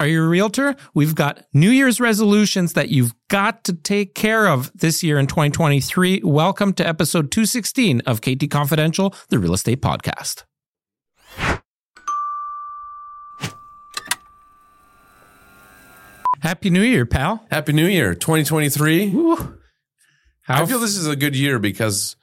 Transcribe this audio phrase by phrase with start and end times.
[0.00, 0.76] Are you a realtor?
[0.94, 5.26] We've got New Year's resolutions that you've got to take care of this year in
[5.26, 6.20] 2023.
[6.22, 10.44] Welcome to episode 216 of KT Confidential, the real estate podcast.
[16.42, 17.44] Happy New Year, pal.
[17.50, 19.10] Happy New Year, 2023.
[20.42, 22.14] How I feel this is a good year because,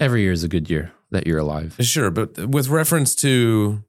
[0.00, 1.76] every year is a good year that you're alive.
[1.80, 3.84] sure, but with reference to,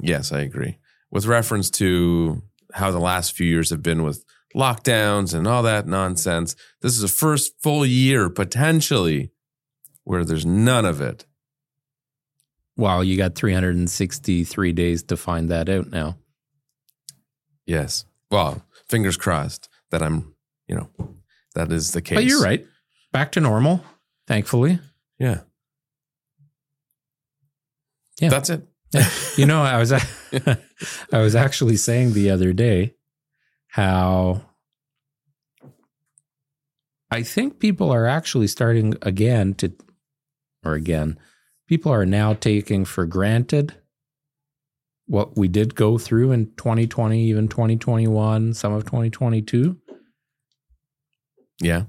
[0.00, 0.78] yes, I agree.
[1.10, 2.42] With reference to
[2.74, 7.00] how the last few years have been with lockdowns and all that nonsense, this is
[7.00, 9.32] the first full year potentially
[10.04, 11.26] where there's none of it.
[12.76, 16.16] Wow, you got 363 days to find that out now.
[17.66, 18.04] Yes.
[18.30, 20.34] Well, fingers crossed that I'm,
[20.66, 20.88] you know,
[21.54, 22.16] that is the case.
[22.16, 22.66] But you're right.
[23.12, 23.84] Back to normal,
[24.26, 24.78] thankfully.
[25.18, 25.40] Yeah.
[28.20, 28.30] Yeah.
[28.30, 28.62] That's it.
[29.36, 29.92] you know, I was
[31.12, 32.94] I was actually saying the other day
[33.68, 34.42] how
[37.10, 39.72] I think people are actually starting again to
[40.64, 41.18] or again,
[41.66, 43.74] people are now taking for granted
[45.06, 49.76] what we did go through in 2020, even 2021, some of 2022.
[51.60, 51.84] Yeah.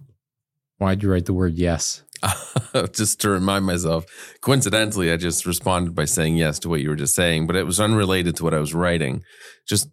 [0.78, 2.04] Why'd you write the word yes?
[2.94, 4.06] just to remind myself.
[4.42, 7.66] Coincidentally, I just responded by saying yes to what you were just saying, but it
[7.66, 9.24] was unrelated to what I was writing.
[9.68, 9.90] Just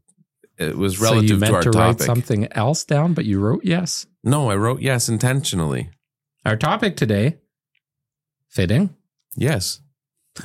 [0.58, 3.64] it was so you meant to our to write something else down, but you wrote
[3.64, 4.06] yes.
[4.24, 5.90] No, I wrote yes intentionally.
[6.44, 7.38] Our topic today,
[8.48, 8.94] fitting.
[9.36, 9.80] Yes.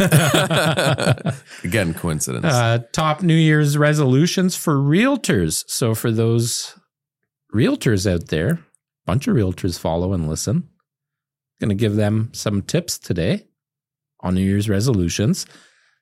[1.63, 2.45] Again, coincidence.
[2.45, 5.63] Uh, top New Year's resolutions for realtors.
[5.67, 6.77] So for those
[7.53, 8.59] realtors out there,
[9.05, 10.69] bunch of realtors follow and listen.
[11.63, 13.47] Going to give them some tips today
[14.19, 15.45] on New Year's resolutions.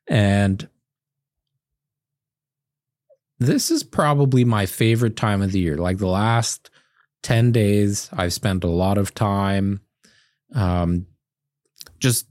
[0.08, 0.68] And
[3.38, 5.78] this is probably my favorite time of the year.
[5.78, 6.72] Like the last
[7.22, 9.82] 10 days, I've spent a lot of time
[10.56, 11.06] um,
[12.00, 12.26] just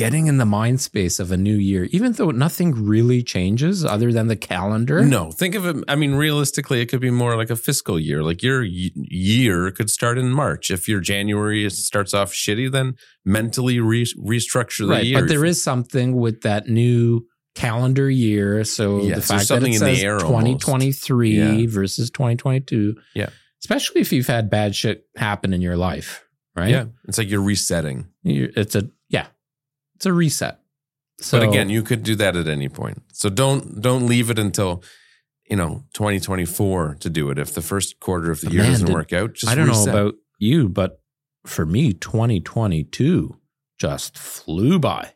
[0.00, 4.12] getting in the mind space of a new year, even though nothing really changes other
[4.12, 5.04] than the calendar.
[5.04, 5.76] no, think of it.
[5.86, 8.22] I mean, realistically, it could be more like a fiscal year.
[8.22, 10.70] Like your year could start in March.
[10.70, 12.94] If your January starts off shitty, then
[13.24, 15.04] mentally re- restructure the right.
[15.04, 15.20] year.
[15.20, 18.64] But there is something with that new calendar year.
[18.64, 21.66] So Yes, the fact that it says air 2023 Yeah.
[21.68, 22.96] versus 2022.
[23.14, 23.30] Yeah.
[23.62, 26.24] Especially if you've had bad shit happen in your life,
[26.56, 26.70] right?
[26.70, 28.06] Yeah, it's like you're resetting.
[28.24, 28.88] It's a,
[30.00, 30.60] it's a reset.
[31.20, 33.02] So but again, you could do that at any point.
[33.12, 34.82] So don't don't leave it until
[35.44, 37.38] you know 2024 to do it.
[37.38, 39.68] If the first quarter of the year man, doesn't did- work out, just I don't
[39.68, 39.86] reset.
[39.94, 41.02] know about you, but
[41.44, 43.36] for me, 2022
[43.78, 45.12] just flew by.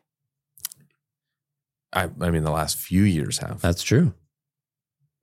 [1.91, 4.13] I, I mean, the last few years have, That's true.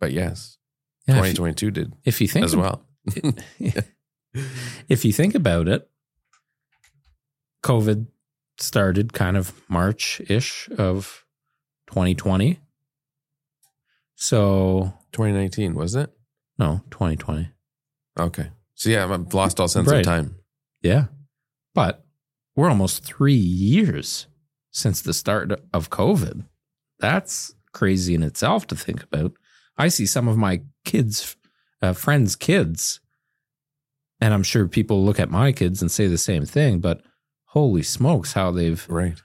[0.01, 0.59] but yes,
[1.07, 2.85] Yeah, if, you, 2022 did if you think as well.
[4.89, 5.89] if you think about it,
[7.65, 8.07] COVID
[8.59, 11.25] started kind of March ish of
[11.89, 12.59] 2020.
[14.15, 16.17] So, 2019 wasn't it?
[16.59, 17.51] no, 2020.
[18.21, 18.51] Okay.
[18.75, 20.01] So yeah, I've lost all sense Right.
[20.01, 20.37] of time.
[20.83, 21.07] Yeah.
[21.75, 22.05] But
[22.55, 24.27] we're almost three years
[24.71, 26.47] since the start of COVID.
[27.01, 29.33] That's crazy in itself to think about.
[29.77, 31.37] I see some of my kids,
[31.81, 33.01] uh, friends' kids,
[34.21, 37.03] and I'm sure people look at my kids and say the same thing, but
[37.53, 38.85] holy smokes, how they've.
[38.89, 39.21] Right.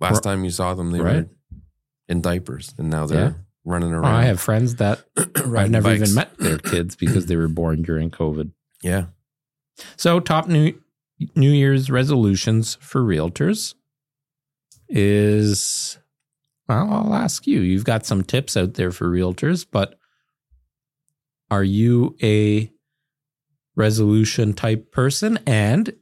[0.00, 1.24] Last time you saw them, they Right.
[1.24, 1.30] were
[2.08, 3.32] in diapers, and now they're Yeah.
[3.64, 4.14] running Oh, around.
[4.14, 5.04] I have friends that
[5.36, 6.02] I've never bikes.
[6.02, 8.52] even met their kids because they were born during COVID.
[8.82, 9.06] Yeah.
[9.96, 10.74] So, top new
[11.34, 13.74] New Year's resolutions for realtors
[14.88, 15.98] is
[16.68, 17.60] well, I'll ask you.
[17.60, 19.98] You've got some tips out there for realtors, but
[21.50, 22.70] are you a
[23.74, 25.38] resolution type person?
[25.46, 25.92] And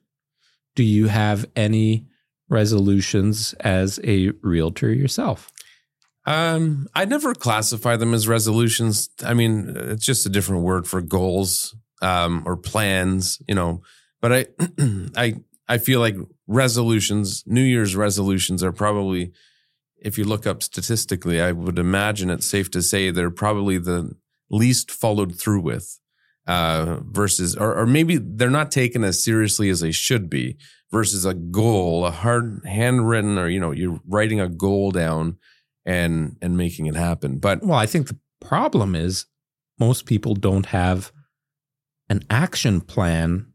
[0.77, 2.07] do you have any
[2.49, 5.51] resolutions as a realtor yourself?
[6.27, 9.09] Um, I never classify them as resolutions.
[9.25, 13.83] I mean, it's just a different word for goals um, or plans, you know.
[14.21, 14.47] But I,
[15.17, 15.35] I,
[15.69, 19.33] I feel like resolutions, New Year's resolutions, are probably,
[19.99, 24.13] if you look up statistically, I would imagine it's safe to say they're probably the
[24.51, 26.01] least followed through with.
[26.47, 30.57] Uh, versus, or, or maybe they're not taken as seriously as they should be.
[30.93, 35.37] Versus a goal, a hard handwritten, or you know, you're writing a goal down
[35.85, 37.39] and and making it happen.
[37.39, 39.27] But Well, I think the problem is
[39.81, 41.11] most people don't have
[42.09, 43.53] an action plan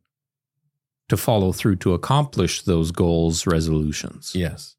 [1.07, 4.33] to follow through to accomplish those goals, resolutions.
[4.35, 4.75] yes,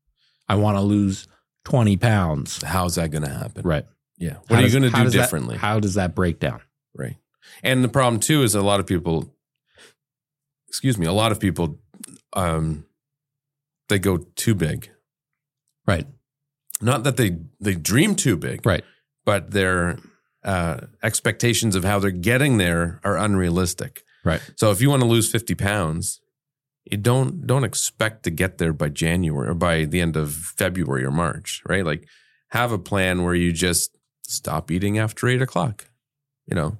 [0.48, 1.26] I want to lose
[1.64, 2.62] 20 pounds.
[2.62, 3.62] how's that going to happen?
[3.66, 3.86] Right.
[4.18, 4.34] Yeah.
[4.48, 5.56] What How are you going to do does that- differently?
[5.56, 6.60] how does that break down?
[6.94, 7.16] Right.
[7.62, 9.34] And the problem too is a lot of people,
[10.68, 11.78] excuse me, a lot of people,
[12.32, 12.84] um,
[13.88, 14.90] they go too big.
[15.86, 16.06] Right.
[16.80, 18.84] Not that they they dream too big, Right.
[19.24, 19.98] but their
[20.44, 24.02] uh, expectations of how they're getting there are unrealistic.
[24.24, 24.40] Right.
[24.56, 26.20] So if you want to lose fifty pounds,
[26.90, 31.04] you don't don't expect to get there by January or by the end of February
[31.04, 31.84] or March, right?
[31.84, 32.06] Like
[32.50, 35.88] have a plan where you just stop eating after eight o'clock,
[36.46, 36.78] you know,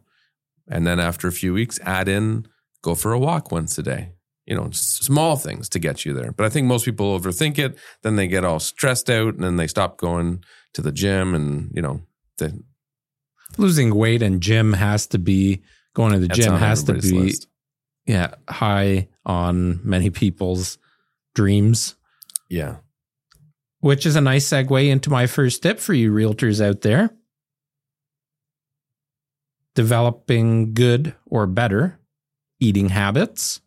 [0.68, 2.46] and then after a few weeks, add in
[2.82, 4.12] go for a walk once a day.
[4.46, 6.32] You know, small things to get you there.
[6.32, 7.78] But I think most people overthink it.
[8.02, 10.42] Then they get all stressed out, and then they stop going
[10.74, 12.02] to the gym, and you know,
[12.38, 12.60] the,
[13.58, 15.62] Losing weight and gym has to be
[15.94, 17.48] going to the gym has to be list.
[18.06, 20.78] yeah high on many people's
[21.34, 21.94] dreams.
[22.48, 22.76] Yeah.
[23.80, 27.10] which is a nice segue into my first tip for you realtors out there.
[29.74, 31.98] Developing good or better
[32.60, 33.60] eating habits.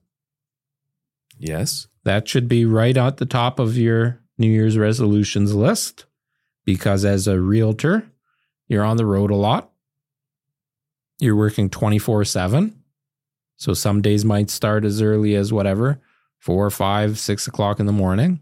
[1.38, 1.88] Yes.
[2.04, 6.06] That should be right at the top of your New Year's resolutions list
[6.66, 8.10] because as a realtor,
[8.68, 9.72] you're on the road a lot.
[11.20, 12.82] You're working 24 7.
[13.58, 16.02] So some days might start as early as whatever,
[16.38, 18.42] four, five, six o'clock in the morning,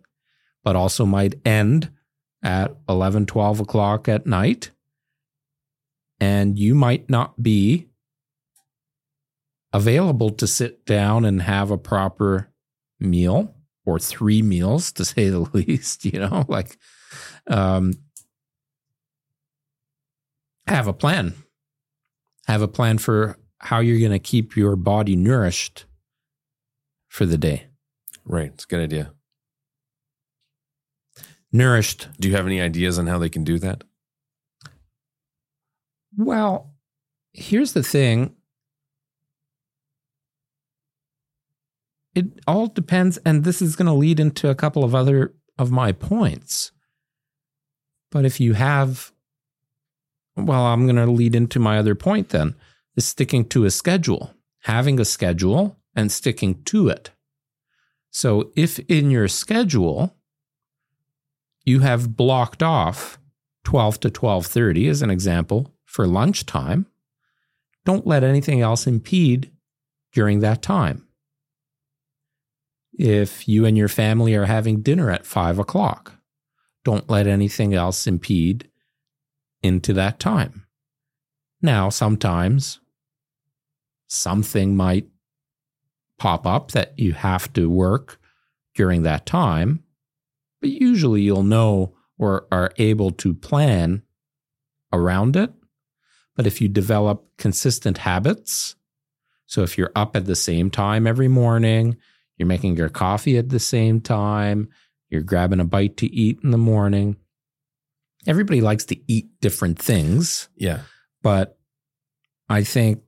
[0.63, 1.91] but also might end
[2.41, 4.71] at 11, 12 o'clock at night.
[6.19, 7.89] And you might not be
[9.73, 12.49] available to sit down and have a proper
[12.99, 13.55] meal
[13.85, 16.77] or three meals to say the least, you know, like
[17.47, 17.93] um
[20.67, 21.33] have a plan.
[22.47, 25.85] Have a plan for how you're going to keep your body nourished
[27.07, 27.67] for the day.
[28.25, 28.51] Right.
[28.53, 29.13] It's a good idea.
[31.51, 32.07] Nourished.
[32.19, 33.83] Do you have any ideas on how they can do that?
[36.17, 36.73] Well,
[37.33, 38.35] here's the thing.
[42.15, 45.71] It all depends, and this is going to lead into a couple of other of
[45.71, 46.71] my points.
[48.11, 49.11] But if you have,
[50.35, 52.55] well, I'm going to lead into my other point then
[52.95, 57.09] is sticking to a schedule, having a schedule and sticking to it.
[58.11, 60.15] So if in your schedule
[61.65, 63.17] you have blocked off
[63.63, 66.87] 12 to 12:30 as an example for lunchtime,
[67.85, 69.51] don't let anything else impede
[70.11, 71.07] during that time.
[72.97, 76.13] If you and your family are having dinner at five o'clock,
[76.83, 78.69] don't let anything else impede
[79.61, 80.65] into that time.
[81.61, 82.79] Now, sometimes
[84.07, 85.07] something might
[86.17, 88.19] pop up that you have to work
[88.73, 89.83] during that time,
[90.59, 94.01] but usually you'll know or are able to plan
[94.91, 95.53] around it.
[96.35, 98.75] But if you develop consistent habits,
[99.45, 101.97] so if you're up at the same time every morning,
[102.37, 104.69] you're making your coffee at the same time,
[105.09, 107.17] you're grabbing a bite to eat in the morning.
[108.25, 110.81] Everybody likes to eat different things, Yeah.
[111.21, 111.59] but
[112.49, 113.03] I think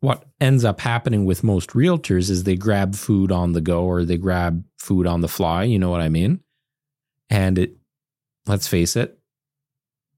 [0.00, 4.04] what ends up happening with most realtors is they grab food on the go or
[4.04, 6.40] they grab food on the fly, you know what I mean?
[7.28, 7.76] And it
[8.46, 9.19] let's face it,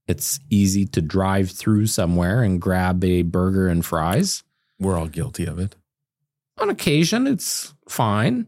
[0.07, 4.43] it's easy to drive through somewhere and grab a burger and fries.
[4.79, 5.75] We're all guilty of it.
[6.59, 8.47] On occasion, it's fine.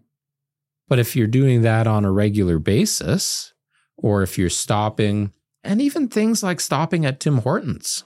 [0.87, 3.53] But if you're doing that on a regular basis,
[3.97, 5.31] or if you're stopping,
[5.63, 8.03] and even things like stopping at Tim Hortons,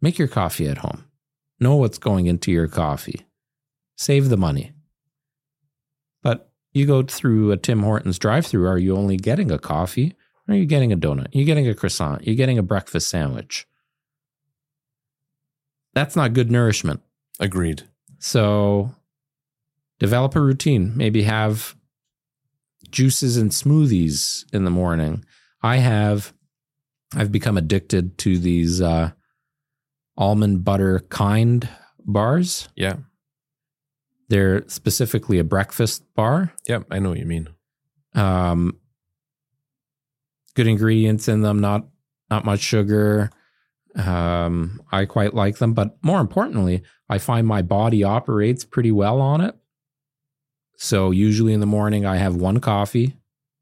[0.00, 1.04] make your coffee at home.
[1.60, 3.26] Know what's going into your coffee.
[3.96, 4.72] Save the money.
[6.22, 10.16] But you go through a Tim Hortons drive through, are you only getting a coffee?
[10.48, 11.28] Are you getting a donut?
[11.32, 12.26] You're getting a croissant.
[12.26, 13.66] You're getting a breakfast sandwich.
[15.94, 17.00] That's not good nourishment.
[17.40, 17.84] Agreed.
[18.18, 18.94] So
[19.98, 20.92] develop a routine.
[20.96, 21.76] Maybe have
[22.90, 25.24] juices and smoothies in the morning.
[25.62, 26.34] I have
[27.16, 29.12] I've become addicted to these uh,
[30.16, 31.68] almond butter kind
[32.00, 32.68] bars.
[32.74, 32.96] Yeah.
[34.28, 36.52] They're specifically a breakfast bar.
[36.66, 36.86] Yep.
[36.90, 37.48] I know what you mean.
[38.14, 38.78] Um,
[40.54, 41.86] good ingredients in them, not
[42.30, 43.30] not much sugar.
[43.96, 49.20] Um, I quite like them, but more importantly, I find my body operates pretty well
[49.20, 49.54] on it.
[50.76, 53.16] So usually in the morning, I have one coffee,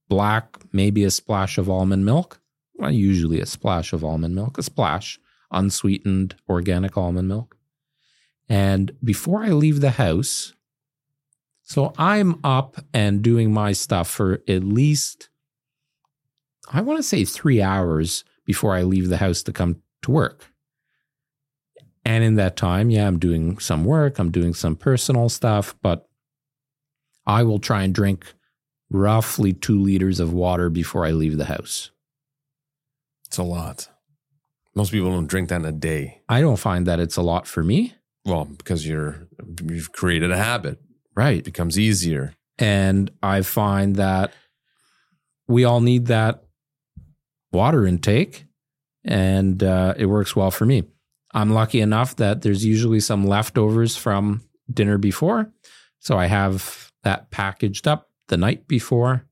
[0.09, 2.41] black, maybe a splash of almond milk.
[2.75, 5.19] Well, usually a splash of almond milk, a splash,
[5.51, 7.59] unsweetened organic almond milk.
[8.49, 10.55] And before I leave the house,
[11.63, 15.29] so I'm up and doing my stuff for at least
[16.73, 20.47] I want to say three hours before I leave the house to come to work.
[22.05, 26.09] And in that time, yeah, I'm doing some work, I'm doing some personal stuff, but
[27.27, 28.35] I will try and drink
[28.91, 31.91] roughly two liters of water before I leave the house.
[33.27, 33.89] It's a lot.
[34.75, 36.23] Most people don't drink that in a day.
[36.29, 37.95] I don't find that it's a lot for me.
[38.25, 39.29] Well, because you're
[39.65, 40.81] you've created a habit.
[41.15, 41.39] Right.
[41.39, 42.35] It becomes easier.
[42.59, 44.33] And I find that
[45.47, 46.45] we all need that
[47.53, 48.47] water intake,
[49.05, 50.85] and uh, it works well for me.
[51.35, 54.43] I'm lucky enough that there's usually some leftovers from
[54.73, 55.53] dinner before.
[55.99, 59.27] So I have that packaged up the night before,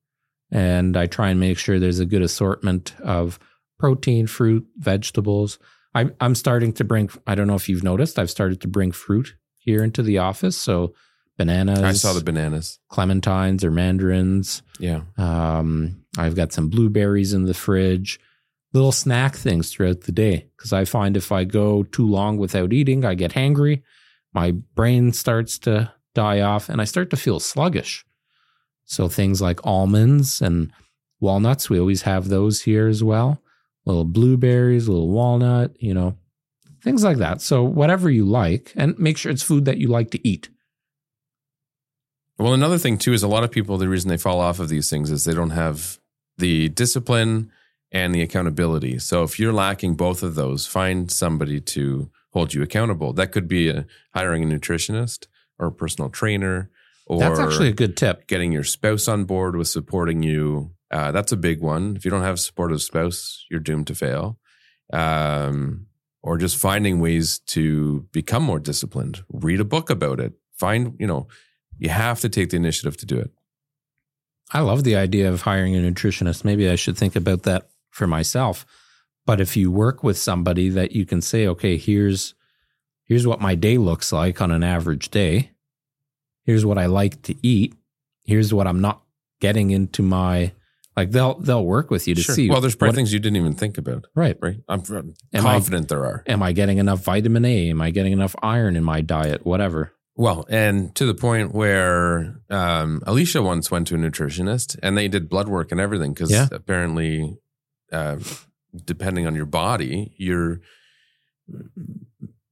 [0.51, 3.39] and I try and make sure there's a good assortment of
[3.79, 5.59] protein, fruit, vegetables.
[5.95, 8.93] I, I'm starting to bring, I don't know if you've noticed, I've started to bring
[8.93, 10.57] fruit here into the office.
[10.57, 10.95] So
[11.37, 11.81] bananas.
[11.81, 12.79] I saw the bananas.
[12.91, 14.63] clementines or mandarins.
[14.79, 15.03] Yeah.
[15.17, 18.19] Um, I've got some blueberries in the fridge,
[18.73, 20.49] little snack things throughout the day.
[20.57, 23.83] Because I find if I go too long without eating, I get hangry.
[24.33, 28.05] My brain starts to die off and I start to feel sluggish.
[28.85, 30.73] So things like almonds and
[31.21, 33.41] walnuts, we always have those here as well.
[33.85, 36.17] Little blueberries, little walnut, you know,
[36.83, 37.41] things like that.
[37.41, 40.49] So whatever you like, and make sure it's food that you like to eat.
[42.37, 44.69] Well, another thing too is a lot of people, the reason they fall off of
[44.69, 46.00] these things is they don't have
[46.41, 47.51] the discipline
[47.93, 48.99] and the accountability.
[48.99, 53.13] So if you're lacking both of those, find somebody to hold you accountable.
[53.13, 55.27] That could be a, hiring a nutritionist
[55.59, 56.71] or a personal trainer
[57.07, 58.29] or That's actually a good tip.
[58.29, 60.73] getting your spouse on board with supporting you.
[60.93, 61.97] Uh, that's a big one.
[61.97, 64.39] If you don't have a supportive spouse, you're doomed to fail.
[64.93, 65.87] Um,
[66.23, 69.25] or just finding ways to become more disciplined.
[69.29, 70.35] Read a book about it.
[70.57, 71.27] Find, you know,
[71.79, 73.33] you have to take the initiative to do it.
[74.53, 76.45] I love the idea of hiring a nutritionist.
[76.45, 78.67] Maybe I should think about that for myself.
[79.27, 82.35] But if you work with somebody that you can say, okay, here's
[83.05, 85.51] here's what my day looks like on an average day.
[86.45, 87.75] Here's what I like to eat.
[88.25, 89.03] Here's what I'm not
[89.41, 90.53] getting into my
[90.97, 93.37] like they'll they'll work with you to see Well, there's probably what- things you didn't
[93.37, 94.37] even think about, right.
[94.41, 94.57] right?
[94.69, 96.25] I'm I'm Am I- confident there are.
[96.27, 97.71] Am I getting enough vitamin A?
[97.71, 99.47] Am I getting enough iron in my diet?
[99.47, 99.93] Whatever.
[100.17, 105.09] Well, and to the point where um, Alicia once went to a nutritionist and they
[105.09, 106.49] did blood work and everything because Yeah.
[106.53, 107.39] apparently,
[107.93, 108.19] uh,
[108.85, 110.61] depending on your body, your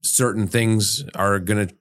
[0.01, 1.75] certain things are going to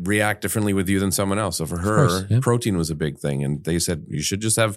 [0.00, 1.58] react differently with you than someone else.
[1.58, 2.38] So for her, course, yeah.
[2.40, 4.76] protein was a big thing, and they said you should just have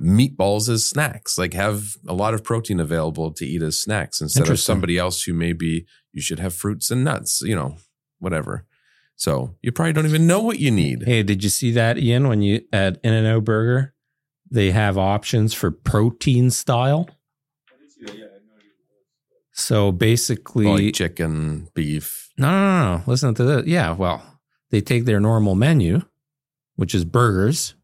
[0.00, 4.48] meatballs as snacks, like have a lot of protein available to eat as snacks instead
[4.48, 7.76] of somebody else who maybe you should have fruits and nuts, you know,
[8.18, 8.66] whatever.
[9.16, 11.04] So you probably don't even know what you need.
[11.04, 12.28] Hey, did you see that, Ian?
[12.28, 13.94] When you at In and Out Burger,
[14.50, 17.08] they have options for protein style.
[19.52, 22.30] So basically, Like chicken, beef.
[22.36, 23.02] no, no, no, no.
[23.06, 23.66] Listen to this.
[23.66, 24.22] Yeah, well,
[24.70, 26.02] they take their normal menu,
[26.74, 27.74] which is burgers.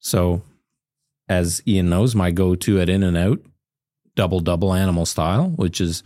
[0.00, 0.42] So,
[1.28, 3.40] as Ian knows, my go-to at In and Out,
[4.16, 6.02] double double animal style, which is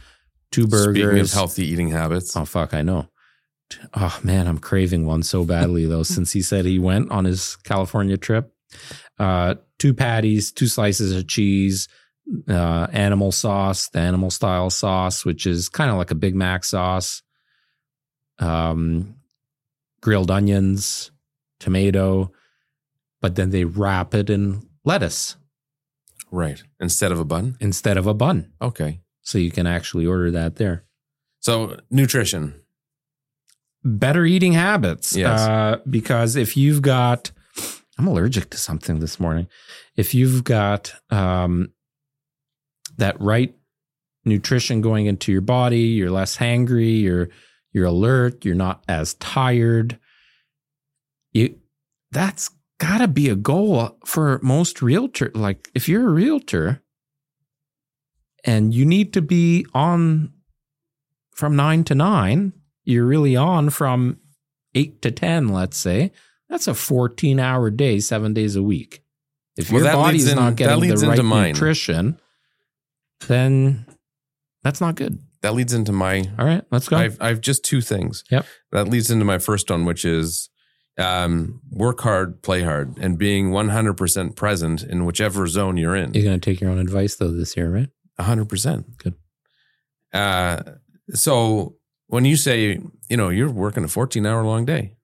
[0.51, 0.97] two burgers.
[0.97, 3.07] Speaking of healthy eating habits, Oh fuck, I know.
[3.95, 6.03] Oh man, I'm craving one so badly though.
[6.15, 8.53] since he said he went on his California trip,
[9.19, 11.89] uh, two patties, two slices of cheese,
[12.49, 16.65] uh, animal sauce, the animal style sauce, which is kind of like a Big Mac
[16.65, 17.23] sauce,
[18.39, 19.17] um,
[20.01, 21.11] grilled onions,
[21.61, 22.33] tomato,
[23.21, 25.37] but then they wrap it in lettuce
[26.33, 26.63] right?
[26.81, 27.57] Instead of a bun.
[27.61, 29.01] instead of a bun, Okay.
[29.23, 30.85] so you can actually order that there.
[31.41, 32.61] So nutrition.
[33.87, 35.17] Better eating habits.
[35.17, 35.41] Yes.
[35.41, 37.31] Uh, because if you've got,
[37.99, 39.47] I'm allergic to something this morning.
[39.97, 41.73] If you've got um,
[42.99, 43.55] that right
[44.25, 47.29] nutrition going into your body, you're less hangry, you're
[47.73, 49.99] you're alert, you're not as tired.
[51.33, 51.57] You
[52.11, 55.31] that's got to be a goal for most realtor.
[55.35, 56.83] Like if you're a realtor
[58.45, 60.33] and you need to be on
[61.33, 62.53] from nine to nine,
[62.87, 64.19] you're really on from
[64.75, 66.13] eight to 10, let's say.
[66.49, 69.03] That's a 14 hour day, seven days a week.
[69.57, 72.19] If Well, your body's in- not getting the right nutrition,
[73.27, 73.87] then
[74.63, 75.19] that's not good.
[75.43, 76.97] That leads into my All right, let's go.
[76.97, 78.25] I've I've just two things.
[78.31, 78.47] Yep.
[78.73, 80.49] That leads into my first one, which is
[80.99, 86.15] um, work hard, play hard, and being 100% present in whichever zone you're in.
[86.15, 87.89] You're going to take your own advice, though, this year, right?
[88.19, 88.97] 100%.
[88.97, 89.15] Good.
[90.13, 90.63] Uh,
[91.11, 91.77] so
[92.09, 94.97] when you say, you know, you're working a 14 hour long day,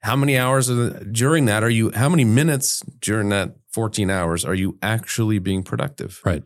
[0.00, 4.10] how many hours of the, during that are you, how many minutes during that 14
[4.10, 6.20] hours are you actually being productive?
[6.24, 6.42] Right.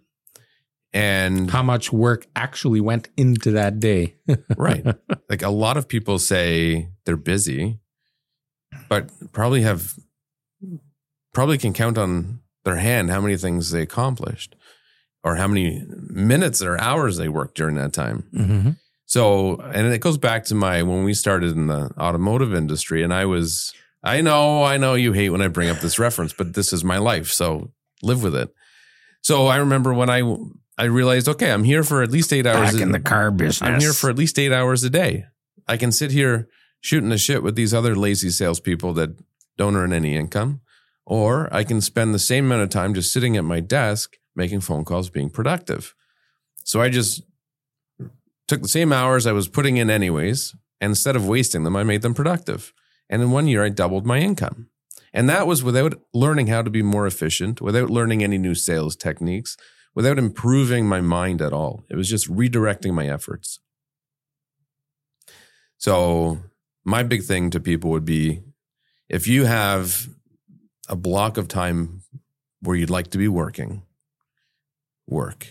[0.92, 4.16] And How much work actually went into that day?
[4.56, 4.87] right.
[5.28, 7.80] Like a lot of people say they're busy,
[8.88, 9.94] but probably have,
[11.35, 14.54] probably can count on their hand how many things they accomplished
[15.23, 18.25] or how many minutes or hours they worked during that time.
[18.35, 18.70] Mm-hmm.
[19.06, 23.14] So, and it goes back to my when we started in the automotive industry, and
[23.14, 23.72] I was,
[24.02, 26.82] I know, I know you hate when I bring up this reference, but this is
[26.84, 27.70] my life, so
[28.02, 28.52] live with it.
[29.22, 30.22] So I remember when I
[30.78, 32.72] I realized, okay, I'm here for at least eight hours.
[32.72, 33.62] Back in a- the car business.
[33.62, 35.25] I'm here for at least eight hours a day.
[35.66, 36.48] I can sit here
[36.80, 39.10] shooting the shit with these other lazy salespeople that
[39.56, 40.60] don't earn any income,
[41.06, 44.60] or I can spend the same amount of time just sitting at my desk making
[44.60, 45.94] phone calls, being productive.
[46.64, 47.22] So I just
[48.46, 51.82] took the same hours I was putting in anyways, and instead of wasting them, I
[51.82, 52.72] made them productive.
[53.08, 54.68] And in one year, I doubled my income.
[55.12, 58.96] And that was without learning how to be more efficient, without learning any new sales
[58.96, 59.56] techniques,
[59.94, 61.84] without improving my mind at all.
[61.88, 63.60] It was just redirecting my efforts.
[65.78, 66.38] So,
[66.84, 68.42] my big thing to people would be
[69.08, 70.08] if you have
[70.88, 72.02] a block of time
[72.60, 73.82] where you'd like to be working,
[75.06, 75.46] work.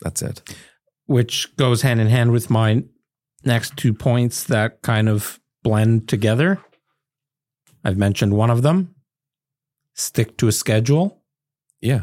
[0.00, 0.42] That's it.
[1.06, 2.84] Which goes hand in hand with my
[3.44, 6.60] next two points that kind of blend together.
[7.84, 8.94] I've mentioned one of them
[9.94, 11.22] stick to a schedule.
[11.80, 12.02] Yeah.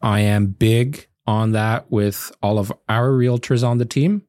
[0.00, 4.22] I am big on that with all of our realtors on the team.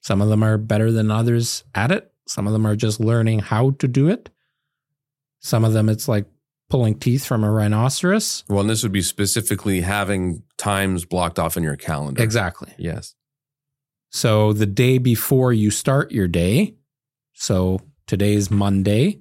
[0.00, 2.12] Some of them are better than others at it.
[2.26, 4.30] Some of them are just learning how to do it.
[5.40, 6.26] Some of them, it's like
[6.74, 8.42] pulling teeth from a rhinoceros.
[8.48, 12.20] Well, and this would be specifically having times blocked off in your calendar.
[12.20, 12.74] Exactly.
[12.76, 13.14] Yes.
[14.10, 16.74] So the day before you start your day,
[17.32, 17.78] so
[18.08, 19.20] today's Monday,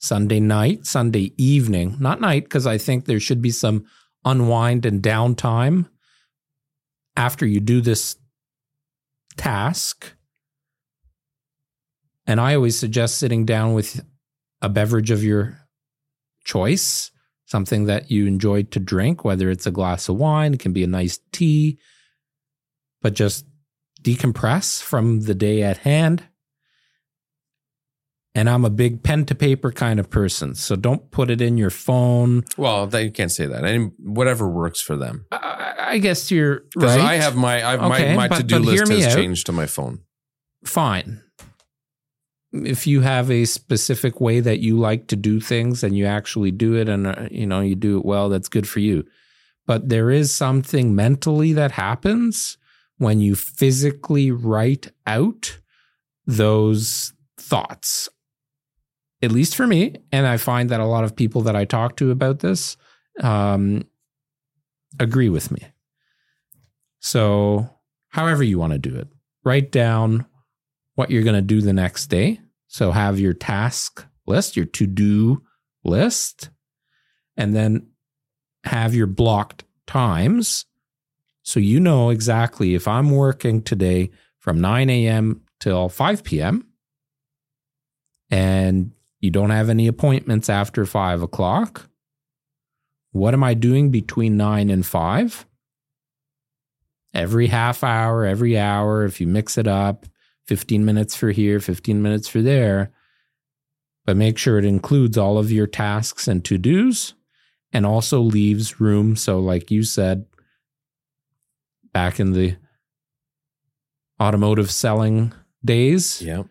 [0.00, 3.84] Sunday night, Sunday evening, not night, because I think there should be some
[4.24, 5.88] unwind and downtime
[7.14, 8.16] after you do this
[9.36, 10.14] task.
[12.26, 14.04] And I always suggest sitting down with
[14.60, 15.60] a beverage of your
[16.48, 17.10] choice,
[17.44, 20.82] something that you enjoy to drink, whether it's a glass of wine, it can be
[20.82, 21.78] a nice tea,
[23.02, 23.44] but just
[24.02, 26.24] decompress from the day at hand.
[28.34, 30.54] And I'm a big pen to paper kind of person.
[30.54, 32.44] So don't put it in your phone.
[32.56, 33.64] Well, they you can't say that.
[33.64, 35.26] And whatever works for them.
[35.32, 37.00] I, I guess you're right.
[37.00, 39.14] I have my I, Okay, my my to do list has out.
[39.14, 40.00] changed to my phone.
[40.64, 41.22] fine.
[42.52, 46.50] If you have a specific way that you like to do things and you actually
[46.50, 49.04] do it and uh, you know you do it well, that's good for you.
[49.66, 52.56] But there is something mentally that happens
[52.96, 55.58] when you physically write out
[56.26, 58.08] those thoughts.
[59.20, 61.96] At least for me, and I find that a lot of people that I talk
[61.96, 62.76] to about this
[63.20, 63.84] um,
[65.00, 65.60] agree with me.
[67.00, 67.68] So,
[68.10, 69.08] however you want to do it,
[69.44, 70.26] write down
[70.98, 72.40] what you're going to do the next day.
[72.66, 75.44] So have your task list, your to do
[75.84, 76.50] list,
[77.36, 77.86] and then
[78.64, 80.66] have your blocked times.
[81.44, 85.42] So you know exactly if I'm working today from 9 a.m.
[85.60, 86.66] till 5 p.m.
[88.28, 91.88] and you don't have any appointments after 5 o'clock,
[93.12, 95.46] what am I doing between 9 and 5?
[97.14, 100.04] Every half hour, every hour, if you mix it up,
[100.48, 102.90] 15 minutes for here, 15 minutes for there.
[104.06, 107.12] But make sure it includes all of your tasks and to dos
[107.70, 109.14] and also leaves room.
[109.14, 110.24] So, like you said,
[111.92, 112.56] back in the
[114.20, 116.44] automotive selling days, Yeah.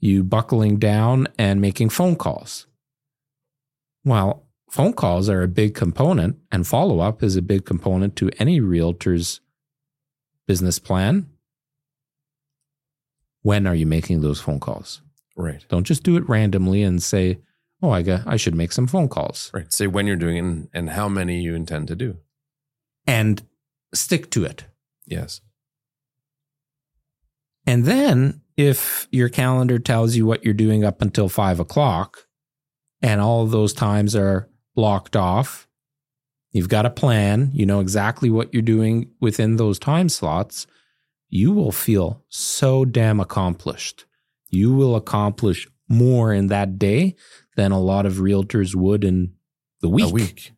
[0.00, 2.66] you buckling down and making phone calls.
[4.04, 8.30] Well, phone calls are a big component, and follow up is a big component to
[8.38, 9.40] any realtor's
[10.46, 11.28] business plan.
[13.48, 15.00] When are you making those phone calls?
[15.34, 15.64] Right.
[15.70, 17.38] Don't just do it randomly and say,
[17.82, 19.72] "Oh, I got I should make some phone calls." Right.
[19.72, 22.18] Say when you're doing it and, and how many you intend to do.
[23.06, 23.40] And
[23.94, 24.66] stick to it.
[25.06, 25.40] Yes.
[27.66, 32.26] And then if your calendar tells you what you're doing up until five o'clock
[33.00, 35.66] and all of those times are blocked off,
[36.52, 40.66] you've got a plan, you know exactly what you're doing within those time slots,
[41.28, 44.06] you will feel so damn accomplished.
[44.50, 47.16] You will accomplish more in that day
[47.56, 49.32] than a lot of realtors would in
[49.80, 50.04] the week.
[50.04, 50.52] A week.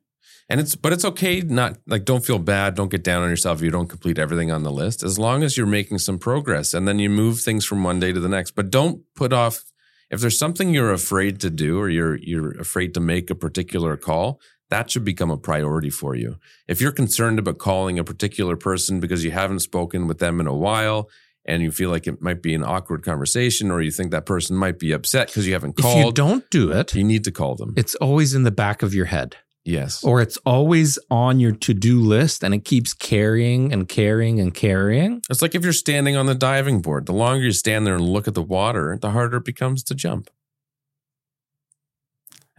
[0.49, 3.63] And it's but it's okay not like don't feel bad, don't get down on yourself
[3.63, 6.89] you don't complete everything on the list as long as you're making some progress and
[6.89, 8.53] then you move things from one day to the next.
[8.53, 9.63] But don't put off
[10.11, 13.97] If there's something you're afraid to do or you're you're afraid to make a particular
[13.97, 16.39] call, that should become a priority for you.
[16.67, 20.47] If you're concerned about calling a particular person because you haven't spoken with them in
[20.47, 21.09] a while
[21.45, 24.57] and you feel like it might be an awkward conversation or you think that person
[24.57, 25.99] might be upset because you haven't called.
[25.99, 27.75] If you don't do it, you need to call them.
[27.77, 29.37] it's always in the back of your head.
[29.65, 30.03] yes.
[30.05, 35.21] or it's always on your to-do list and it keeps carrying and carrying and carrying
[35.31, 38.05] It's like if you're standing on the diving board, the longer you stand there and
[38.09, 40.31] look at the water, the harder it becomes to jump.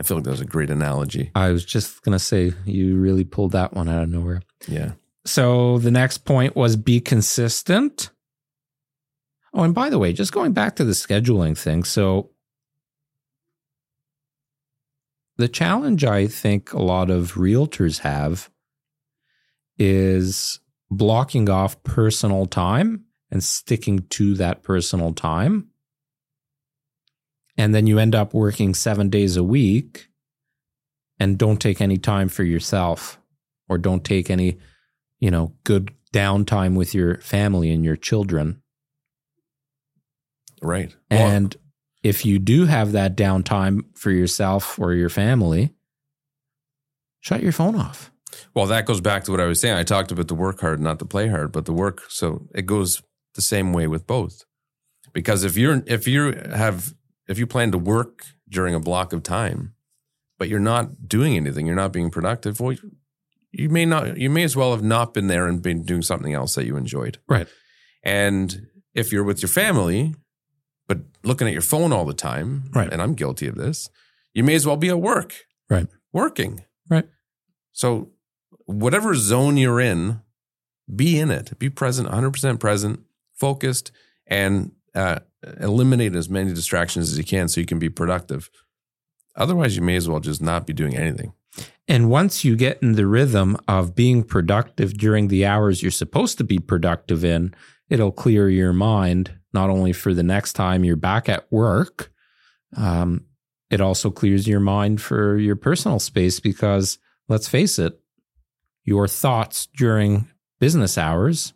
[0.02, 1.30] I feel like that was a great analogy.
[1.36, 4.94] i was just going to say you really pulled that one out of nowhere Yeah.
[5.26, 8.10] so the next point was be consistent
[9.54, 12.32] oh and by the way just going back to the scheduling thing so
[15.38, 18.50] the challenge i think a lot of realtors have
[19.78, 20.60] is
[20.90, 25.68] blocking off personal time and sticking to that personal time
[27.62, 30.08] and then you end up working seven days a week
[31.20, 33.20] and don't take any time for yourself
[33.70, 34.58] or don't take any
[35.20, 38.62] you know good downtime with your family and your children
[40.64, 40.96] Right.
[41.10, 41.56] Well, and
[42.04, 45.74] if you do have that downtime for yourself or your family
[47.22, 48.12] shut your phone off
[48.54, 49.76] well, that goes back to what I was saying.
[49.76, 52.04] I talked about the work hard, not the play hard, but the work.
[52.08, 53.02] So it goes
[53.36, 54.46] the same way with both.
[55.14, 56.94] Because if you're if you have
[57.28, 59.74] if you plan to work during a block of time,
[60.38, 62.76] but you're not doing anything, you're not being productive, well,
[63.52, 66.34] you may not you may as well have not been there and been doing something
[66.34, 67.18] else that you enjoyed.
[67.28, 67.48] Right.
[68.04, 70.16] And if you're with your family,
[70.88, 72.92] but looking at your phone all the time, Right.
[72.92, 73.90] and I'm guilty of this,
[74.34, 75.34] you may as well be at work.
[75.70, 75.88] Right.
[76.14, 76.62] Working.
[76.90, 77.08] Right.
[77.74, 78.12] So
[78.66, 80.22] whatever zone you're in,
[80.94, 81.58] be in it.
[81.60, 83.02] Be present, 100% present,
[83.34, 83.92] focused,
[84.28, 85.20] and uh,
[85.60, 88.50] eliminate as many distractions as you can so you can be productive.
[89.36, 91.34] Otherwise, you may as well just not be doing anything.
[91.88, 96.38] And once you get in the rhythm of being productive during the hours you're supposed
[96.38, 97.54] to be productive in,
[97.90, 102.12] it'll clear your mind, not only for the next time you're back at work,
[102.78, 103.26] um,
[103.70, 108.00] it also clears your mind for your personal space because let's face it,
[108.84, 110.28] your thoughts during
[110.60, 111.54] business hours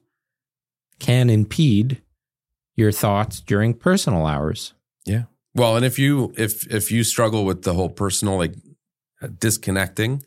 [1.00, 2.02] can impede
[2.76, 4.74] your thoughts during personal hours.
[5.06, 5.24] Yeah.
[5.54, 8.54] Well, and if you if if you struggle with the whole personal like
[9.22, 10.24] uh, disconnecting,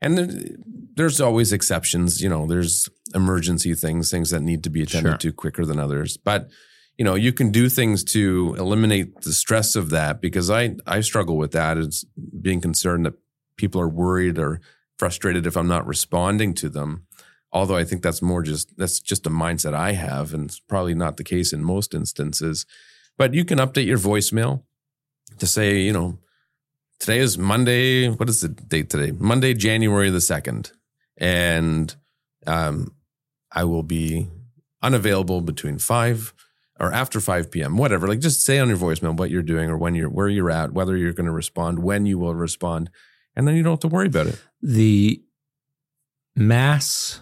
[0.00, 0.56] and
[0.94, 5.30] there's always exceptions, you know, there's emergency things, things that need to be attended Sure.
[5.30, 6.48] to quicker than others, but
[6.96, 11.00] you know, you can do things to eliminate the stress of that because I I
[11.00, 12.04] struggle with that is
[12.40, 13.14] being concerned that
[13.56, 14.60] people are worried or
[14.98, 17.06] frustrated if I'm not responding to them.
[17.52, 20.94] Although I think that's more just that's just a mindset I have, and it's probably
[20.94, 22.66] not the case in most instances.
[23.16, 24.62] But you can update your voicemail
[25.38, 26.18] to say, you know,
[27.00, 28.08] today is Monday.
[28.08, 29.12] What is the date today?
[29.12, 30.72] Monday, January the 2nd.
[31.16, 31.94] And
[32.46, 32.94] um,
[33.52, 34.28] I will be
[34.82, 36.34] unavailable between 5
[36.80, 38.06] or after 5 p.m., whatever.
[38.06, 40.72] Like just say on your voicemail what you're doing or when you're, where you're at,
[40.72, 42.90] whether you're going to respond, when you will respond.
[43.34, 44.40] And then you don't have to worry about it.
[44.62, 45.22] the
[46.36, 47.20] mass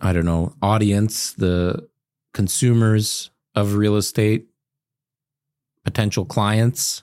[0.00, 1.88] i don't know audience the
[2.32, 4.46] consumers of real estate
[5.84, 7.02] potential clients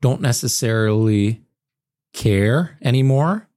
[0.00, 1.42] don't necessarily
[2.12, 3.48] care anymore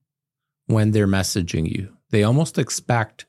[0.66, 1.96] when they're messaging you.
[2.10, 3.26] They almost expect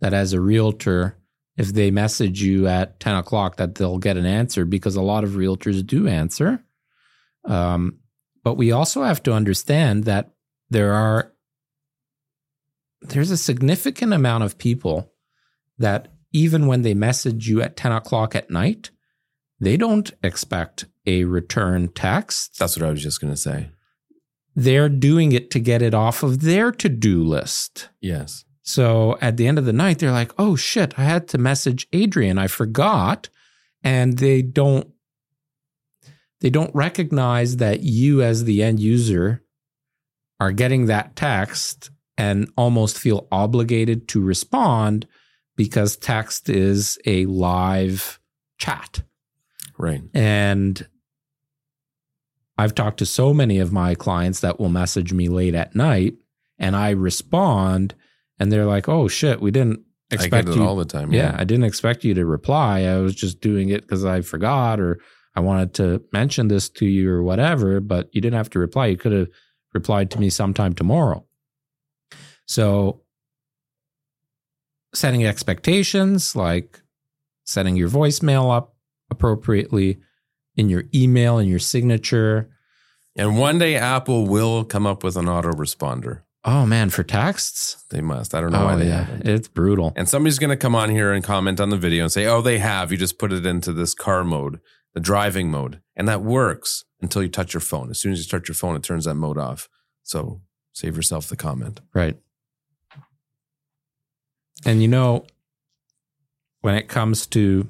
[0.00, 1.16] that as a realtor
[1.56, 5.24] if they message you at 10 o'clock that they'll get an answer because a lot
[5.24, 6.64] of realtors do answer.
[7.44, 7.98] Um,
[8.42, 10.30] but we also have to understand that
[10.70, 11.32] there are
[13.02, 15.12] there's a significant amount of people
[15.78, 18.90] that even when they message you at 10 o'clock at night
[19.60, 23.70] they don't expect a return text That's what I was just going to say.
[24.54, 28.44] they're doing it to get it off of their to-do list Yes.
[28.62, 31.88] so at the end of the night, they're like, oh shit, I had to message
[31.92, 32.38] Adrian.
[32.38, 33.28] I forgot.
[33.82, 34.88] And they don't
[36.40, 39.42] they don't recognize that you as the end user
[40.38, 45.06] are getting that text and almost feel obligated to respond
[45.56, 48.20] because text is a live
[48.58, 49.02] chat.
[49.78, 50.02] Right.
[50.12, 50.86] And
[52.58, 56.14] I've talked to so many of my clients that will message me late at night
[56.58, 57.94] and I respond
[58.38, 59.80] and they're like, "Oh shit, we didn't
[60.12, 61.12] I expect you all the time.
[61.12, 62.82] yeah, I didn't expect you to reply.
[62.82, 65.00] I was just doing it cuz I forgot or
[65.34, 68.88] I wanted to mention this to you or whatever, but you didn't have to reply.
[68.88, 69.28] You could have
[69.72, 71.24] replied to me sometime tomorrow."
[72.46, 73.02] So
[74.94, 76.80] setting expectations like
[77.44, 78.74] setting your voicemail up
[79.10, 79.98] appropriately
[80.56, 82.50] in your email and your signature.
[83.16, 86.22] And one day Apple will come up with an autoresponder.
[86.44, 87.84] Oh man, for texts?
[87.90, 88.34] They must.
[88.34, 89.28] I don't know Oh why they yeah, haven't.
[89.28, 89.92] it's brutal.
[89.94, 92.40] And somebody's going to come on here and comment on the video and say, oh,
[92.40, 92.90] they have.
[92.90, 94.58] You just put it into this car mode,
[94.94, 95.80] the driving mode.
[95.96, 97.90] And that works until you touch your phone.
[97.90, 99.68] As soon as you touch your phone, it turns that mode off.
[100.02, 100.40] So
[100.72, 101.80] save yourself the comment.
[101.92, 102.16] Right.
[104.64, 105.26] And you know,
[106.60, 107.68] when it comes to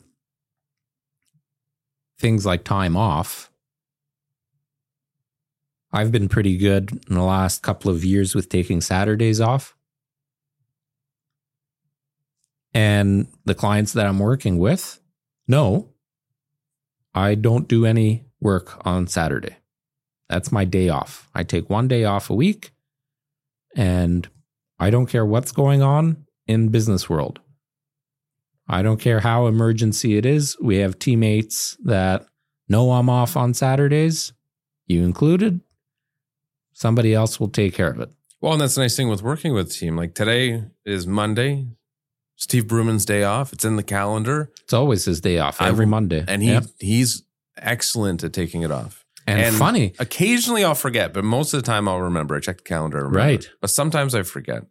[2.19, 3.51] things like time off,
[5.93, 9.77] I've been pretty good in the last couple of years with taking Saturdays off.
[12.73, 15.01] And the clients that I'm working with
[15.49, 15.89] know
[17.13, 19.57] I don't do any work on Saturday.
[20.29, 21.29] That's my day off.
[21.35, 22.71] I take one day off a week
[23.75, 24.29] and
[24.79, 27.41] I don't care what's going on in business world.
[28.69, 30.57] I don't care how emergency it is.
[30.61, 32.27] We have teammates that
[32.69, 34.33] know I'm off on Saturdays,
[34.87, 35.61] you included.
[36.73, 38.11] Somebody else will take care of it.
[38.41, 39.97] Well, and that's the nice thing with working with a team.
[39.97, 41.67] Like today is Monday,
[42.37, 43.53] Steve Bruman's day off.
[43.53, 44.51] It's in the calendar.
[44.63, 46.25] It's always his day off every Monday.
[46.27, 46.65] And he Yep.
[46.79, 47.23] he's
[47.59, 49.05] excellent at taking it off.
[49.27, 52.35] and, and- funny, Occasionally I'll forget, but most of the time I'll remember.
[52.37, 53.07] I check the calendar.
[53.07, 53.47] Right.
[53.61, 54.63] But sometimes I forget.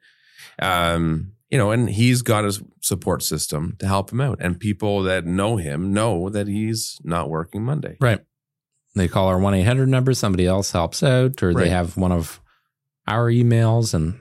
[0.62, 4.38] Um, you know, and he's got his support system to help him out.
[4.42, 7.98] And people that know him know that he's not working Monday.
[8.00, 8.20] right?
[8.96, 10.14] They call our one eight hundred number.
[10.14, 11.64] Somebody else helps out, or Right.
[11.64, 12.42] they have one of
[13.08, 14.20] our emails, and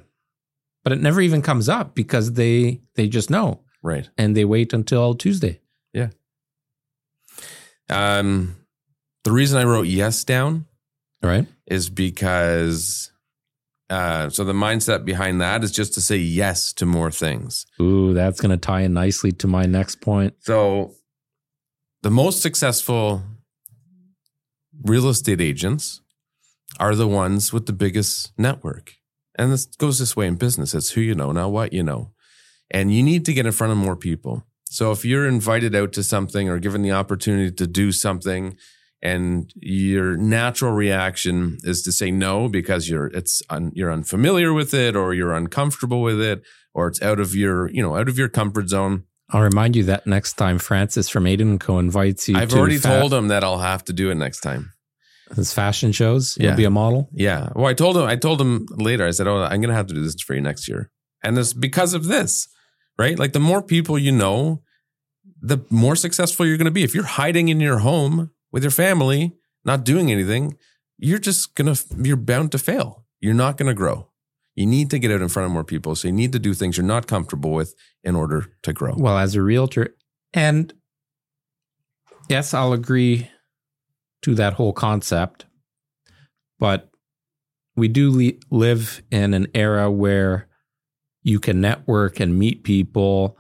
[0.85, 4.09] but it never even comes up because they they just know Right.
[4.19, 5.61] and they wait until Tuesday.
[5.93, 6.11] Yeah
[7.91, 8.57] um,
[9.25, 10.67] the reason I wrote yes down
[11.23, 11.47] Right?
[11.67, 13.11] is because
[13.91, 17.65] uh, so the mindset behind that is just to say yes to more things.
[17.81, 20.35] Ooh, that's going to tie in nicely to my next point.
[20.41, 20.95] So
[22.03, 23.23] the most successful
[24.83, 26.03] real estate agents
[26.79, 28.95] are the ones with the biggest network.
[29.37, 30.75] And this goes this way in business.
[30.75, 32.13] It's who you know, not what you know.
[32.71, 34.45] And you need to get in front of more people.
[34.65, 38.57] So if you're invited out to something or given the opportunity to do something
[39.01, 44.75] and your natural reaction is to say no because you're it's un, you're unfamiliar with
[44.75, 46.43] it or you're uncomfortable with it
[46.75, 49.85] or it's out of your, you know, out of your comfort zone, I'll remind you
[49.85, 53.45] that next time Francis from Aiden Co invites you I've already fa- told him that
[53.45, 54.73] I'll have to do it next time.
[55.37, 57.11] his fashion shows, you'll be a model.
[57.13, 57.51] Yeah.
[57.55, 58.05] Well, I told him.
[58.05, 59.07] I told him later.
[59.07, 60.91] I said, "Oh, I'm going to have to do this for you next year,"
[61.23, 62.49] and it's because of this,
[62.99, 63.19] right?
[63.19, 64.63] Like the more people you know,
[65.43, 66.83] the more successful you're going to be.
[66.83, 69.33] If you're hiding in your home with your family,
[69.65, 70.57] not doing anything,
[70.99, 73.05] you're just gonna you're bound to fail.
[73.21, 74.09] You're not going to grow.
[74.55, 75.95] You need to get out in front of more people.
[75.95, 78.95] So you need to do things you're not comfortable with in order to grow.
[78.97, 79.95] Well, as a realtor,
[80.33, 80.73] and
[82.29, 83.31] yes, I'll agree
[84.23, 85.47] to that whole concept,
[86.59, 86.91] but
[87.77, 90.49] we do le- live in an era where
[91.23, 93.39] you can network and meet people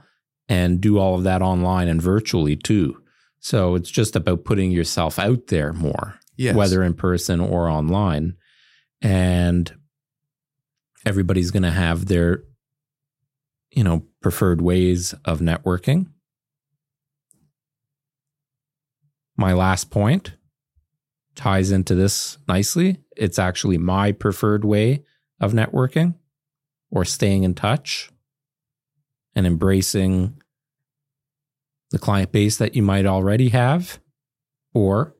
[0.48, 3.02] and do all of that online and virtually too.
[3.40, 6.18] So it's just about putting yourself out there more.
[6.38, 6.54] Yes.
[6.54, 8.36] whether in person or online.
[9.02, 9.74] And
[11.04, 12.44] everybody's going to have their,
[13.72, 16.06] you know, preferred ways of networking.
[19.36, 20.34] My last point
[21.34, 22.98] ties into this nicely.
[23.16, 25.02] It's actually my preferred way
[25.40, 26.14] of networking
[26.90, 28.10] or staying in touch
[29.34, 30.40] and embracing
[31.90, 33.98] the client base that you might already have
[34.74, 35.14] or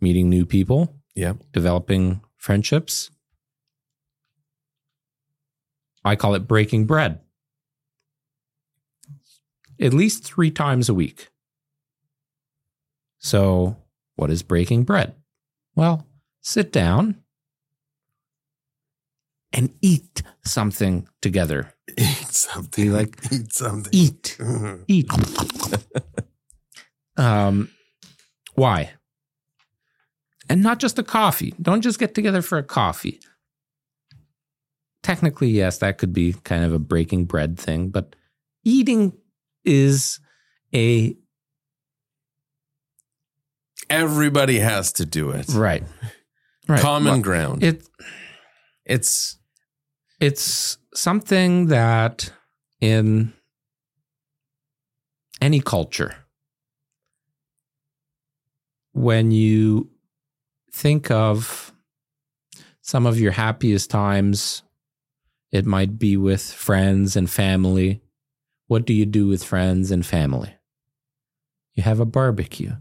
[0.00, 1.34] meeting new people, Yeah.
[1.52, 3.10] developing friendships.
[6.04, 7.20] I call it breaking bread.
[9.80, 11.30] At least three times a week.
[13.18, 13.76] So,
[14.16, 15.14] what is breaking bread?
[15.74, 16.06] Well,
[16.40, 17.22] sit down
[19.52, 21.73] and eat something together.
[21.96, 22.92] Eat something.
[22.92, 23.90] Like- eat something.
[23.92, 24.36] Eat,
[24.88, 25.08] eat.
[27.16, 27.70] um,
[28.54, 28.92] why?
[30.48, 31.54] And not just a coffee.
[31.60, 33.20] Don't just get together for a coffee.
[35.02, 38.16] Technically, yes, that could be kind of a breaking bread thing, but
[38.64, 39.12] eating
[39.64, 40.18] is
[40.74, 41.16] a
[43.90, 45.46] Everybody has to do it.
[45.50, 45.84] right,
[46.68, 46.80] right.
[46.80, 47.62] Common Well, ground.
[47.62, 47.86] It
[48.86, 49.36] it's
[50.20, 52.32] it's something that
[52.80, 53.32] in
[55.40, 56.14] any culture
[58.92, 59.90] when you
[60.72, 61.72] think of
[62.80, 64.62] some of your happiest times
[65.50, 68.00] it might be with friends and family
[68.66, 70.54] what do you do with friends and family?
[71.74, 72.72] You have a barbecue.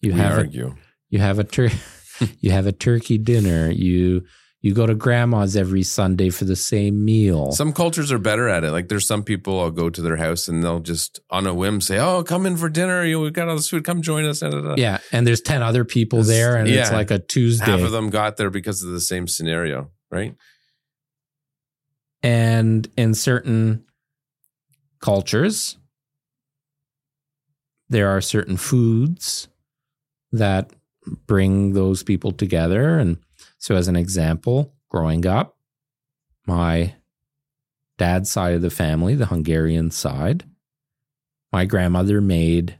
[0.00, 0.74] You we have a, argue.
[1.08, 1.70] you have a tur-
[2.40, 3.70] you have a turkey dinner.
[3.70, 4.24] You
[4.64, 7.52] you go to grandma's every Sunday for the same meal.
[7.52, 8.70] Some cultures are better at it.
[8.70, 11.82] Like there's some people I'll go to their house and they'll just on a whim
[11.82, 13.04] say, "Oh, come in for dinner.
[13.04, 13.84] You we got all this food.
[13.84, 14.74] Come join us." Da, da, da.
[14.78, 16.96] yeah, and there's ten other people It's- there, and it's yeah.
[16.96, 17.66] like a Tuesday.
[17.66, 20.34] Half of them got there because of the same scenario, right?
[22.22, 23.84] And in certain
[24.98, 25.76] cultures,
[27.90, 29.48] there are certain foods
[30.32, 30.70] that
[31.26, 32.98] bring those people together.
[32.98, 33.18] And
[33.64, 35.56] so, as an example, growing up,
[36.46, 36.96] my
[37.96, 40.44] dad's side of the family, the Hungarian side,
[41.50, 42.76] my grandmother made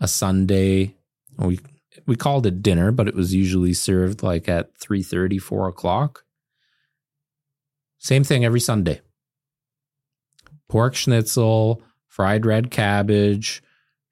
[0.00, 0.96] a Sunday.
[1.38, 1.60] We
[2.04, 6.24] we called it dinner, but it was usually served like at 3 30, 4 o'clock.
[7.98, 9.02] Same thing every Sunday.
[10.68, 13.62] Pork schnitzel, fried red cabbage,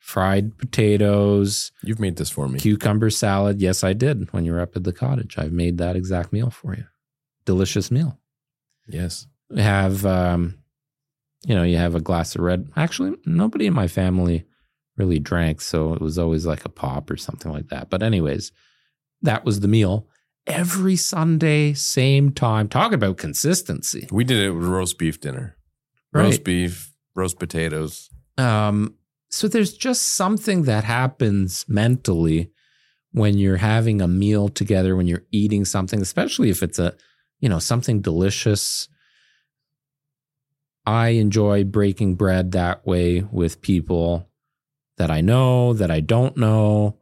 [0.05, 2.59] fried potatoes, You've made this for me.
[2.61, 3.63] cucumber salad.
[3.63, 5.39] Yes, I did when you were up at the cottage.
[5.39, 6.85] I've made that exact meal for you.
[7.47, 8.19] Delicious meal.
[8.87, 9.27] Yes.
[9.49, 10.59] We have um,
[11.47, 12.69] you know, you have a glass of red.
[12.77, 14.45] Actually, nobody in my family
[14.99, 17.89] really drank, so it was always like a pop or something like that.
[17.89, 18.53] But anyways,
[19.23, 20.07] that was the meal.
[20.47, 22.69] Every Sunday, same time.
[22.69, 24.07] Talk about consistency.
[24.13, 25.57] We did it with roast beef dinner.
[26.13, 26.25] Right.
[26.25, 28.11] Roast beef, roast potatoes.
[28.37, 28.97] Um,
[29.35, 32.53] so there's just something that happens mentally
[33.11, 36.95] when you're having a meal together, when you're eating something, especially if it's a,
[37.41, 38.89] you know, something delicious.
[40.87, 44.31] I enjoy breaking bread that way with people
[44.99, 47.01] that I know, that I don't know.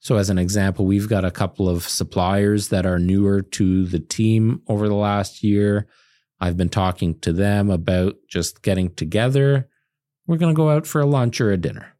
[0.00, 4.00] So, as an example, we've got a couple of suppliers that are newer to the
[4.00, 5.86] team over the last year.
[6.40, 9.69] I've been talking to them about just getting together.
[10.30, 11.92] We're going to go out for a lunch or a dinner.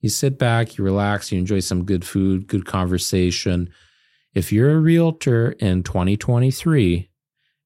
[0.00, 3.70] You sit back, you relax, you enjoy some good food, good conversation.
[4.34, 7.08] If you're a realtor in 2023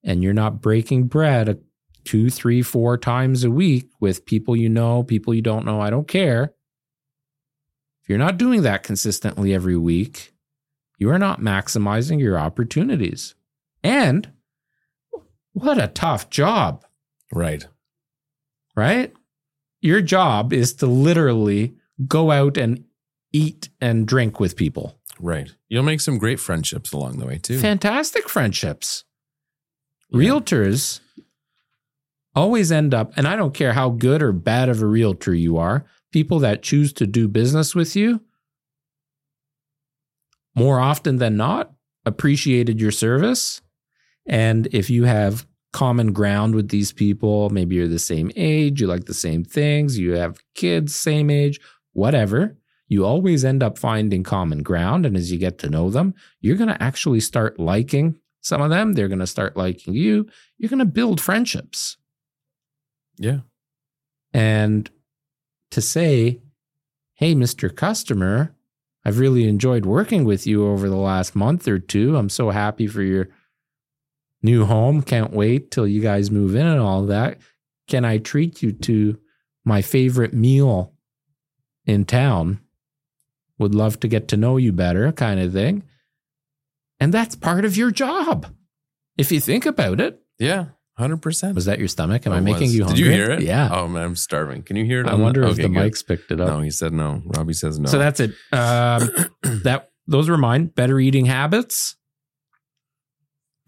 [0.04, 1.58] and you're not breaking bread
[2.04, 5.88] two, three, four times a week with people you know, people you don't know, I
[5.88, 6.52] don't care.
[8.02, 10.34] If you're not doing that consistently every week,
[10.98, 13.34] you are not maximizing your opportunities.
[13.82, 14.32] And
[15.54, 16.84] what a tough job,
[17.32, 17.66] Right.
[18.76, 19.14] right?
[19.80, 21.74] Your job is to literally
[22.06, 22.84] go out and
[23.32, 24.98] eat and drink with people.
[25.18, 25.54] Right.
[25.68, 27.58] You'll make some great friendships along the way too.
[27.58, 29.04] Fantastic friendships.
[30.10, 30.30] Yeah.
[30.30, 31.00] Realtors
[32.34, 35.58] always end up, and I don't care how good or bad of a realtor you
[35.58, 38.20] are, people that choose to do business with you
[40.54, 41.72] more often than not
[42.04, 43.60] appreciated your service.
[44.26, 48.86] And if you have common ground with these people, maybe you're the same age, you
[48.86, 51.60] like the same things, you have kids, same age,
[51.92, 52.56] whatever,
[52.88, 55.06] you always end up finding common ground.
[55.06, 58.70] And as you get to know them, you're going to actually start liking some of
[58.70, 58.94] them.
[58.94, 60.28] They're going to start liking you.
[60.58, 61.96] You're going to build friendships.
[63.16, 63.40] Yeah.
[64.32, 64.90] And
[65.70, 66.40] to say,
[67.14, 67.74] hey, Mr.
[67.74, 68.56] Customer,
[69.04, 72.16] I've really enjoyed working with you over the last month or two.
[72.16, 73.28] I'm so happy for your
[74.42, 75.02] new home.
[75.02, 77.38] Can't wait till you guys move in and all that.
[77.88, 79.18] Can I treat you to
[79.64, 80.92] my favorite meal
[81.86, 82.60] in town?
[83.58, 85.82] Would love to get to know you better, kind of thing.
[86.98, 88.46] And that's part of your job.
[89.18, 90.66] If you think about it, Yeah.
[90.98, 91.54] Hundred percent.
[91.54, 92.26] was that your stomach?
[92.26, 93.40] Am I making you Did you hear it?
[93.40, 93.70] Yeah.
[93.72, 94.62] Oh man, I'm starving.
[94.62, 95.06] Can you hear it?
[95.06, 95.92] I on wonder if okay, the good.
[95.92, 96.48] mics picked it up.
[96.48, 97.22] No, he said no.
[97.24, 97.88] Robbie says no.
[97.88, 98.32] So that's it.
[98.52, 99.08] Um,
[99.64, 100.66] that those were mine.
[100.66, 101.96] Better eating habits.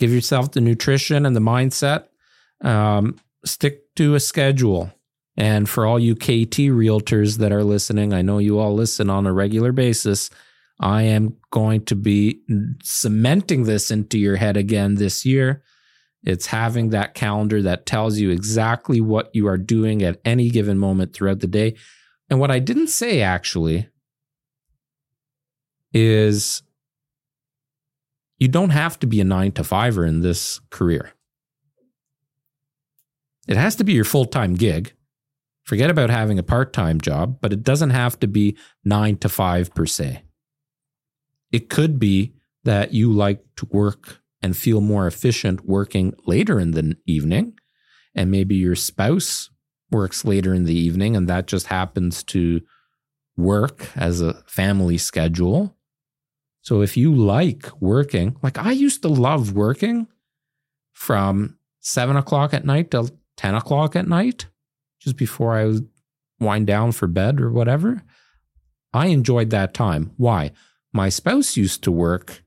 [0.02, 2.06] Give yourself the nutrition and the mindset.
[2.60, 4.92] Um, stick to a schedule.
[5.36, 9.28] And for all you KT realtors that are listening, I know you all listen on
[9.28, 10.28] a regular basis.
[10.80, 12.40] I am going to be
[12.82, 15.62] cementing this into your head again this year.
[16.24, 20.78] It's having that calendar that tells you exactly what you are doing at any given
[20.78, 21.76] moment throughout the day.
[22.28, 23.88] And what I didn't say actually
[25.92, 26.64] is
[28.42, 31.12] you don't have to be a nine to fiver in this career.
[33.46, 34.94] It has to be your full time gig.
[35.62, 39.28] Forget about having a part time job, but it doesn't have to be nine to
[39.28, 40.24] five per se.
[41.52, 42.34] It could be
[42.64, 47.54] that you like to work and feel more efficient working later in the evening,
[48.12, 49.50] and maybe your spouse
[49.92, 52.60] works later in the evening, and that just happens to
[53.36, 55.76] work as a family schedule.
[56.62, 60.06] So if you like working, like I used to love working
[60.92, 64.46] from seven o'clock at night till 10 o'clock at night,
[65.00, 65.82] just before I was
[66.38, 68.02] wind down for bed or whatever.
[68.92, 70.12] I enjoyed that time.
[70.16, 70.52] Why?
[70.92, 72.44] My spouse used to work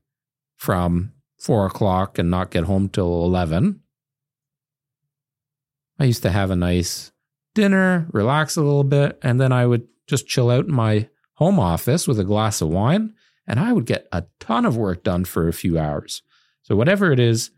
[0.56, 3.80] from four o'clock and not get home till 11.
[5.98, 7.12] I used to have a nice
[7.54, 11.58] dinner, relax a little bit, and then I would just chill out in my home
[11.58, 13.14] office with a glass of wine,
[13.46, 16.22] and I would get a ton of work done for a few hours.
[16.62, 17.50] So, whatever it is,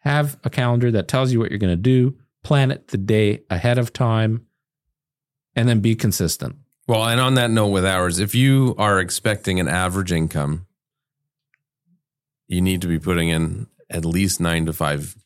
[0.00, 3.42] have a calendar that tells you what you're going to do, plan it the day
[3.48, 4.46] ahead of time,
[5.56, 6.56] and then be consistent.
[6.86, 10.66] Well, and on that note with hours, if you are expecting an average income,
[12.46, 15.16] you need to be putting in at least nine to five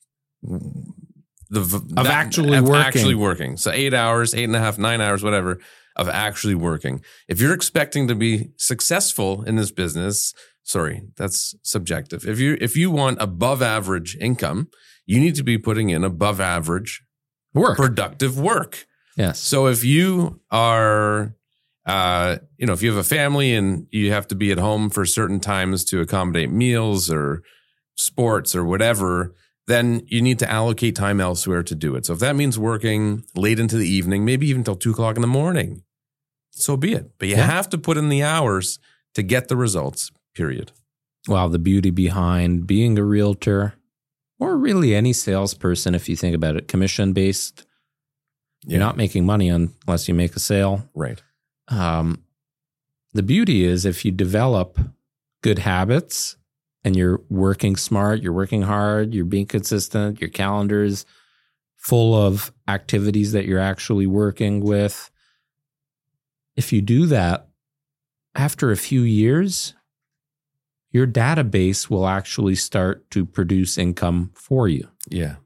[1.51, 1.61] the
[1.97, 2.75] of actually working.
[2.77, 3.57] actually working.
[3.57, 5.59] So eight hours, eight and a half, nine hours, whatever
[5.99, 7.03] of actually working.
[7.27, 10.33] If you're expecting to be successful in this business,
[10.63, 12.27] sorry, that's subjective.
[12.27, 14.69] If you if you want above average income,
[15.05, 17.03] you need to be putting in above average
[17.53, 18.87] work, productive work.
[19.17, 19.41] Yes.
[19.41, 21.35] So if you are
[21.85, 24.91] uh, you know, if you have a family and you have to be at home
[24.91, 27.43] for certain times to accommodate meals or
[27.97, 29.35] sports or whatever,
[29.69, 32.05] then you need to allocate time elsewhere to do it.
[32.05, 35.23] So if that means working late into the evening, maybe even till two o'clock in
[35.23, 35.83] the morning,
[36.63, 37.11] so be it.
[37.19, 37.47] But you yeah.
[37.47, 38.79] have to put in the hours
[39.15, 40.73] to get the results, period.
[41.27, 43.75] Well, the beauty behind being a realtor
[44.39, 47.67] or really any salesperson, if you think about it, commission based,
[48.65, 48.73] yeah.
[48.73, 50.89] you're not making money unless you make a sale.
[50.95, 51.23] Right.
[51.69, 52.23] Um,
[53.13, 54.79] the beauty is if you develop
[55.43, 56.37] good habits
[56.85, 61.05] and you're working smart, you're working hard, you're being consistent, your calendar's
[61.77, 65.11] full of activities that you're actually working with.
[66.59, 67.47] If you do that,
[68.35, 69.75] after a few years,
[70.91, 74.89] your database will actually start to produce income for you.
[75.09, 75.37] Yeah.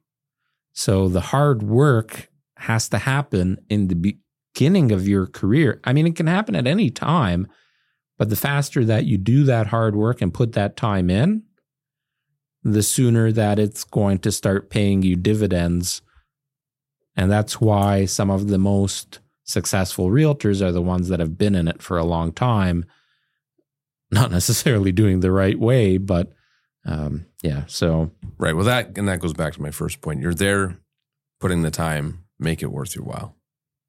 [0.72, 4.16] So the hard work has to happen in the
[4.54, 5.82] beginning of your career.
[5.84, 7.46] I mean, it can happen at any time,
[8.16, 11.42] but the faster that you do that hard work and put that time in,
[12.62, 16.00] the sooner that it's going to start paying you dividends.
[17.14, 21.54] And that's why some of the most successful realtors are the ones that have been
[21.54, 22.84] in it for a long time,
[24.10, 26.32] not necessarily doing the right way, but
[26.84, 27.64] um, yeah.
[27.66, 28.54] So, right.
[28.54, 30.20] Well, that, and that goes back to my first point.
[30.20, 30.78] You're there
[31.40, 33.36] putting the time, make it worth your while.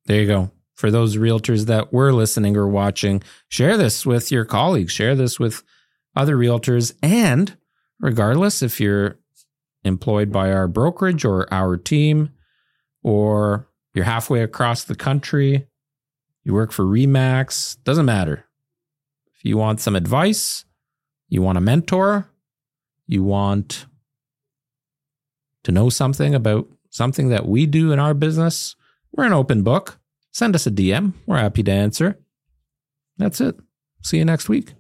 [0.06, 0.51] There you go.
[0.76, 5.39] For those realtors that were listening or watching, share this with your colleagues, share this
[5.39, 5.64] with
[6.16, 6.93] other realtors.
[7.01, 7.56] And
[7.99, 9.20] regardless if you're
[9.84, 12.32] employed by our brokerage or our team,
[13.04, 15.68] or you're halfway across the country,
[16.44, 18.46] you work for Remax, doesn't matter.
[19.36, 20.66] If you want some advice,
[21.30, 22.30] you want a mentor,
[23.08, 23.86] you want
[25.64, 28.76] to know something about something that we do in our business,
[29.12, 30.00] we're an open book.
[30.32, 31.14] Send us a DM.
[31.28, 32.18] We're happy to answer.
[33.18, 33.56] That's it.
[34.02, 34.74] See you next week.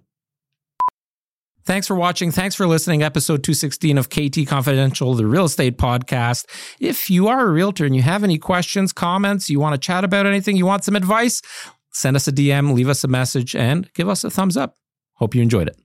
[1.65, 2.31] Thanks for watching.
[2.31, 3.03] Thanks for listening.
[3.03, 6.45] Episode 216 of KT Confidential, the real estate podcast.
[6.79, 10.03] If you are a realtor and you have any questions, comments, you want to chat
[10.03, 11.41] about anything, you want some advice,
[11.91, 14.77] send us a DM, leave us a message, and give us a thumbs up.
[15.13, 15.82] Hope you enjoyed it.